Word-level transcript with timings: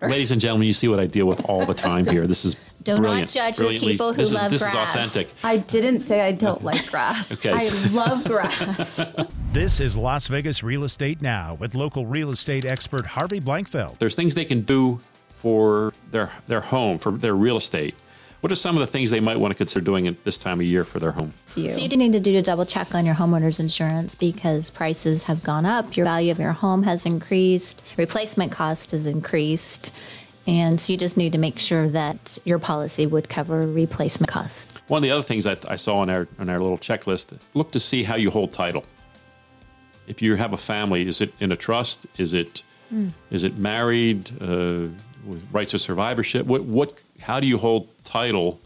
Ladies 0.00 0.30
and 0.30 0.40
gentlemen, 0.40 0.68
you 0.68 0.72
see 0.72 0.86
what 0.86 1.00
I 1.00 1.06
deal 1.06 1.26
with 1.26 1.44
all 1.46 1.66
the 1.66 1.74
time 1.74 2.06
here. 2.06 2.28
This 2.28 2.44
is 2.44 2.54
Do 2.84 3.00
not 3.00 3.26
judge 3.26 3.56
the 3.56 3.64
Brilliantly- 3.64 3.92
people 3.94 4.12
who 4.12 4.18
this 4.18 4.28
is, 4.28 4.34
love 4.34 4.50
This 4.52 4.62
grass. 4.62 4.72
is 4.72 4.94
authentic. 4.94 5.34
I 5.42 5.56
didn't 5.56 5.98
say 5.98 6.20
I 6.20 6.30
don't 6.30 6.62
like 6.62 6.86
grass. 6.90 7.32
Okay, 7.44 7.50
I 7.52 7.88
love 7.90 8.24
grass. 8.24 9.00
This 9.52 9.80
is 9.80 9.96
Las 9.96 10.26
Vegas 10.28 10.62
Real 10.62 10.84
Estate 10.84 11.20
Now 11.22 11.54
with 11.54 11.74
local 11.74 12.04
real 12.06 12.30
estate 12.30 12.64
expert 12.66 13.06
Harvey 13.06 13.40
Blankfeld. 13.40 13.98
There's 13.98 14.14
things 14.14 14.34
they 14.34 14.44
can 14.44 14.60
do 14.60 15.00
for 15.30 15.94
their 16.12 16.30
their 16.46 16.60
home, 16.60 16.98
for 16.98 17.10
their 17.12 17.34
real 17.34 17.56
estate. 17.56 17.94
What 18.40 18.52
are 18.52 18.56
some 18.56 18.76
of 18.76 18.80
the 18.80 18.86
things 18.86 19.10
they 19.10 19.20
might 19.20 19.38
want 19.38 19.50
to 19.50 19.56
consider 19.56 19.84
doing 19.84 20.06
at 20.06 20.22
this 20.24 20.38
time 20.38 20.60
of 20.60 20.66
year 20.66 20.84
for 20.84 21.00
their 21.00 21.12
home? 21.12 21.34
So 21.46 21.60
you 21.60 21.88
do 21.88 21.96
need 21.96 22.12
to 22.12 22.20
do 22.20 22.38
a 22.38 22.42
double 22.42 22.64
check 22.64 22.94
on 22.94 23.04
your 23.04 23.16
homeowner's 23.16 23.58
insurance 23.58 24.14
because 24.14 24.70
prices 24.70 25.24
have 25.24 25.42
gone 25.42 25.66
up, 25.66 25.96
your 25.96 26.06
value 26.06 26.30
of 26.30 26.38
your 26.38 26.52
home 26.52 26.84
has 26.84 27.04
increased, 27.04 27.82
replacement 27.96 28.52
cost 28.52 28.92
has 28.92 29.06
increased, 29.06 29.92
and 30.46 30.80
so 30.80 30.92
you 30.92 30.96
just 30.96 31.16
need 31.16 31.32
to 31.32 31.38
make 31.38 31.58
sure 31.58 31.88
that 31.88 32.38
your 32.44 32.58
policy 32.58 33.06
would 33.06 33.28
cover 33.28 33.66
replacement 33.66 34.30
cost. 34.30 34.80
One 34.86 34.98
of 34.98 35.02
the 35.02 35.10
other 35.10 35.22
things 35.22 35.44
that 35.44 35.68
I 35.70 35.76
saw 35.76 35.98
on 35.98 36.08
our 36.08 36.28
on 36.38 36.48
our 36.48 36.60
little 36.60 36.78
checklist: 36.78 37.36
look 37.54 37.72
to 37.72 37.80
see 37.80 38.04
how 38.04 38.14
you 38.14 38.30
hold 38.30 38.52
title. 38.52 38.84
If 40.06 40.22
you 40.22 40.36
have 40.36 40.52
a 40.52 40.56
family, 40.56 41.06
is 41.06 41.20
it 41.20 41.34
in 41.40 41.52
a 41.52 41.56
trust? 41.56 42.06
Is 42.16 42.32
it 42.32 42.62
is 43.30 43.44
it 43.44 43.58
married 43.58 44.30
uh, 44.40 44.46
with 44.46 45.07
rights 45.52 45.74
of 45.74 45.80
survivorship? 45.80 46.46
What 46.46 46.64
what? 46.64 47.02
How 47.20 47.40
do 47.40 47.46
you 47.46 47.58
hold 47.58 47.88
title? 48.04 48.60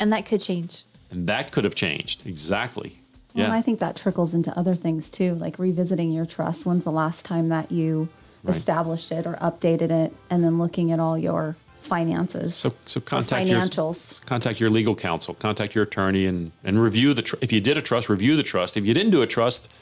And 0.00 0.12
that 0.12 0.26
could 0.26 0.40
change. 0.40 0.84
And 1.10 1.26
that 1.26 1.52
could 1.52 1.64
have 1.64 1.74
changed 1.74 2.26
exactly. 2.26 2.98
Well, 3.34 3.44
and 3.44 3.52
Yeah, 3.52 3.58
I 3.58 3.62
think 3.62 3.80
that 3.80 3.96
trickles 3.96 4.34
into 4.34 4.56
other 4.58 4.74
things 4.74 5.10
too, 5.10 5.34
like 5.34 5.58
revisiting 5.58 6.12
your 6.12 6.26
trust. 6.26 6.66
When's 6.66 6.84
the 6.84 6.92
last 6.92 7.24
time 7.24 7.48
that 7.48 7.72
you 7.72 8.08
established 8.46 9.10
it 9.12 9.26
or 9.26 9.34
updated 9.34 9.90
it, 9.90 10.14
and 10.30 10.42
then 10.44 10.58
looking 10.58 10.92
at 10.92 11.00
all 11.00 11.18
your 11.18 11.56
finances? 11.80 12.54
so 12.54 12.72
so 12.86 12.98
or 12.98 13.02
contact 13.02 13.48
your 13.48 13.60
financials. 13.60 14.24
contact 14.26 14.60
your 14.60 14.70
legal 14.70 14.94
counsel, 14.94 15.34
contact 15.34 15.74
your 15.74 15.84
attorney, 15.84 16.26
and 16.26 16.52
and 16.64 16.80
review 16.80 17.14
the. 17.14 17.22
Tr- 17.22 17.36
if 17.40 17.52
you 17.52 17.60
did 17.60 17.76
a 17.76 17.82
trust, 17.82 18.08
review 18.08 18.36
the 18.36 18.42
trust. 18.42 18.76
If 18.76 18.86
you 18.86 18.94
didn't 18.94 19.10
do 19.10 19.22
a 19.22 19.26
trust, 19.26 19.72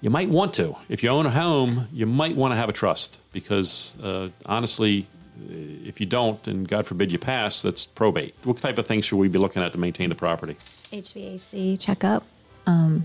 you 0.00 0.10
might 0.10 0.28
want 0.28 0.54
to. 0.54 0.76
If 0.88 1.02
you 1.02 1.10
own 1.10 1.26
a 1.26 1.30
home, 1.30 1.88
you 1.92 2.06
might 2.06 2.34
want 2.36 2.52
to 2.52 2.56
have 2.56 2.68
a 2.68 2.72
trust 2.72 3.20
because 3.32 3.96
uh, 4.02 4.28
honestly, 4.46 5.06
if 5.48 6.00
you 6.00 6.06
don't, 6.06 6.46
and 6.46 6.66
God 6.68 6.86
forbid 6.86 7.10
you 7.12 7.18
pass, 7.18 7.62
that's 7.62 7.86
probate. 7.86 8.34
What 8.44 8.58
type 8.58 8.78
of 8.78 8.86
things 8.86 9.04
should 9.04 9.16
we 9.16 9.28
be 9.28 9.38
looking 9.38 9.62
at 9.62 9.72
to 9.72 9.78
maintain 9.78 10.08
the 10.08 10.14
property? 10.14 10.54
HVAC 10.54 11.80
checkup, 11.80 12.24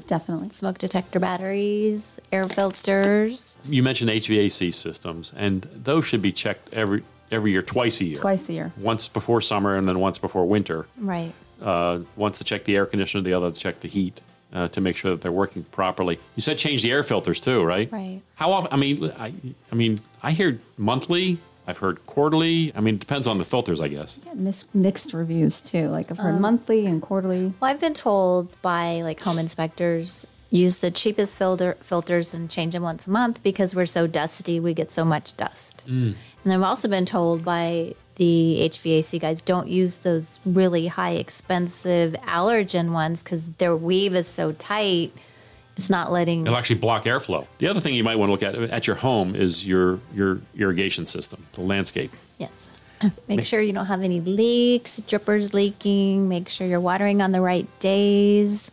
Definitely. 0.08 0.50
smoke 0.50 0.78
detector 0.78 1.20
batteries, 1.20 2.20
air 2.32 2.44
filters. 2.46 3.58
You 3.68 3.82
mentioned 3.84 4.10
HVAC 4.12 4.74
systems, 4.74 5.34
and 5.36 5.64
those 5.74 6.06
should 6.06 6.22
be 6.22 6.32
checked 6.32 6.74
every 6.74 7.04
every 7.32 7.52
year, 7.52 7.62
twice 7.64 8.00
a 8.02 8.06
year. 8.06 8.16
Twice 8.18 8.48
a 8.50 8.54
year. 8.54 8.72
Once 8.78 9.08
before 9.08 9.42
summer, 9.42 9.76
and 9.76 9.88
then 9.88 10.00
once 10.00 10.18
before 10.20 10.46
winter. 10.46 10.86
Right. 10.98 11.34
uh, 11.62 12.00
once 12.16 12.38
to 12.38 12.44
check 12.44 12.66
the 12.66 12.76
air 12.76 12.86
conditioner, 12.86 13.24
the 13.24 13.34
other 13.34 13.50
to 13.52 13.60
check 13.60 13.80
the 13.80 13.88
heat 13.88 14.22
uh, 14.54 14.68
to 14.70 14.82
make 14.82 14.96
sure 14.96 15.12
that 15.12 15.22
they're 15.22 15.32
working 15.32 15.64
properly. 15.66 16.20
You 16.36 16.42
said 16.42 16.58
change 16.60 16.84
the 16.84 16.92
air 16.92 17.02
filters 17.04 17.40
too, 17.40 17.64
right? 17.64 17.92
Right. 17.92 18.22
How 18.36 18.52
often? 18.52 18.72
I 18.72 18.76
mean, 18.76 19.12
I, 19.18 19.34
I 19.72 19.76
mean, 19.76 20.00
I 20.22 20.32
hear 20.32 20.60
monthly. 20.78 21.40
I've 21.68 21.78
heard 21.80 22.06
quarterly. 22.06 22.72
I 22.76 22.82
mean, 22.82 22.96
it 22.96 23.02
depends 23.02 23.28
on 23.28 23.38
the 23.38 23.46
filters, 23.46 23.82
I 23.82 23.88
guess. 23.88 24.20
Mis- 24.34 24.74
mixed 24.74 25.14
reviews 25.14 25.62
too. 25.62 25.90
Like 25.90 26.12
I've 26.12 26.18
heard 26.18 26.36
um, 26.36 26.42
monthly 26.42 26.86
and 26.86 27.02
quarterly. 27.02 27.54
Well, 27.60 27.72
I've 27.72 27.80
been 27.80 27.94
told 27.94 28.60
by 28.62 29.02
like 29.02 29.20
home 29.20 29.40
inspectors 29.40 30.28
use 30.52 30.80
the 30.80 30.92
cheapest 30.92 31.38
filter 31.38 31.76
filters 31.82 32.34
and 32.34 32.50
change 32.50 32.74
them 32.74 32.84
once 32.84 33.08
a 33.08 33.10
month 33.10 33.42
because 33.44 33.76
we're 33.76 33.86
so 33.86 34.08
dusty, 34.08 34.60
we 34.60 34.74
get 34.74 34.92
so 34.92 35.04
much 35.04 35.36
dust. 35.38 35.84
Mm. 35.88 36.16
And 36.44 36.54
I've 36.54 36.62
also 36.62 36.88
been 36.88 37.06
told 37.06 37.44
by 37.44 37.96
the 38.16 38.70
HVAC 38.72 39.20
guys 39.20 39.42
don't 39.42 39.68
use 39.68 39.98
those 39.98 40.40
really 40.46 40.88
high 40.88 41.14
expensive 41.14 42.14
allergen 42.26 42.92
ones 42.92 43.24
because 43.24 43.48
their 43.58 43.76
weave 43.76 44.16
is 44.16 44.28
so 44.28 44.54
tight. 44.54 45.12
It's 45.78 45.90
not 45.90 46.12
letting. 46.12 46.44
It'll 46.46 46.58
actually 46.58 46.78
block 46.80 47.04
airflow. 47.04 47.48
The 47.58 47.68
other 47.68 47.80
thing 47.82 47.96
you 47.96 48.04
might 48.04 48.16
want 48.16 48.30
to 48.30 48.32
look 48.32 48.44
at 48.44 48.56
at 48.72 48.88
your 48.88 48.96
home 48.96 49.36
is 49.36 49.66
your 49.68 50.00
your 50.14 50.40
irrigation 50.58 51.06
system, 51.06 51.46
the 51.54 51.62
landscape. 51.62 52.12
Yes. 52.38 52.70
Make 53.28 53.46
sure 53.46 53.60
you 53.62 53.74
don't 53.74 53.88
have 53.88 54.02
any 54.02 54.22
leaks, 54.22 55.02
drippers 55.02 55.54
leaking. 55.54 56.30
Make 56.30 56.48
sure 56.48 56.66
you're 56.66 56.80
watering 56.80 57.22
on 57.22 57.32
the 57.34 57.42
right 57.42 57.68
days 57.80 58.72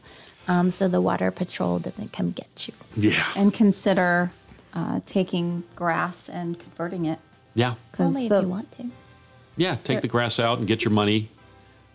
um, 0.49 0.71
so 0.71 0.89
the 0.89 1.01
water 1.01 1.31
patrol 1.31 1.79
doesn't 1.79 2.13
come 2.13 2.31
get 2.31 2.69
you. 2.69 2.75
Yeah. 3.11 3.25
and 3.37 3.53
consider 3.53 4.31
uh, 4.75 5.01
taking 5.07 5.65
grass 5.77 6.29
and 6.29 6.59
converting 6.59 7.07
it. 7.07 7.19
Yeah. 7.55 7.75
Only 7.99 8.29
the- 8.29 8.39
if 8.39 8.43
you 8.43 8.49
want 8.49 8.73
to. 8.73 8.91
Yeah. 9.57 9.77
Take 9.85 10.01
the 10.03 10.09
grass 10.09 10.41
out 10.41 10.59
and 10.59 10.67
get 10.67 10.85
your 10.85 10.93
money. 10.93 11.29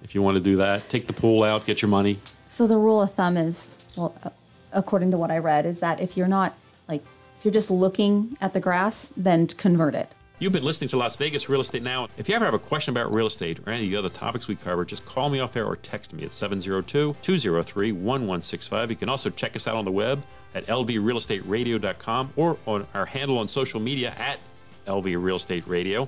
If 0.03 0.13
you 0.13 0.22
want 0.22 0.35
to 0.35 0.41
do 0.41 0.57
that, 0.57 0.88
take 0.90 1.07
the 1.07 1.13
pool 1.13 1.44
out, 1.44 1.66
get 1.66 1.81
your 1.81 1.90
money. 1.90 2.19
So 2.50 2.67
the 2.67 2.78
rule 2.78 3.01
of 3.01 3.13
thumb 3.13 3.35
is, 3.35 3.78
well, 3.96 4.13
uh, 4.23 4.29
according 4.72 5.11
to 5.11 5.17
what 5.17 5.31
I 5.31 5.38
read, 5.38 5.66
is 5.66 5.79
that 5.79 6.00
if 6.00 6.17
you're 6.17 6.28
not 6.28 6.53
like 6.88 7.03
if 7.38 7.45
you're 7.45 7.53
just 7.53 7.72
looking 7.72 8.38
at 8.41 8.53
the 8.53 8.59
grass, 8.59 9.11
then 9.16 9.47
convert 9.47 9.95
it. 9.95 10.11
You've 10.39 10.53
been 10.53 10.63
listening 10.63 10.89
to 10.89 10.97
Las 10.97 11.16
Vegas 11.16 11.50
Real 11.50 11.61
Estate 11.61 11.81
Now. 11.81 12.09
If 12.16 12.29
you 12.29 12.35
ever 12.35 12.45
have 12.45 12.53
a 12.53 12.59
question 12.59 12.94
about 12.94 13.11
real 13.11 13.25
estate 13.25 13.59
or 13.66 13.73
any 13.73 13.85
of 13.85 13.91
the 13.91 13.97
other 13.97 14.09
topics 14.09 14.47
we 14.47 14.55
cover, 14.55 14.85
just 14.85 15.03
call 15.03 15.29
me 15.29 15.39
off 15.39 15.55
air 15.55 15.66
or 15.66 15.75
text 15.78 16.13
me 16.13 16.23
at 16.23 16.33
702 16.33 17.16
203 17.19 17.91
1165. 17.91 18.91
You 18.91 18.95
can 18.95 19.09
also 19.09 19.31
check 19.31 19.55
us 19.55 19.67
out 19.67 19.75
on 19.75 19.85
the 19.85 19.91
web 19.91 20.23
at 20.53 20.67
lvrealestateradio.com 20.67 22.34
or 22.35 22.57
on 22.67 22.85
our 22.94 23.07
handle 23.07 23.39
on 23.39 23.47
social 23.47 23.79
media 23.79 24.13
at 24.16 24.39
LV 24.85 25.22
Real 25.22 25.38
Estate 25.38 25.66
Radio. 25.67 26.07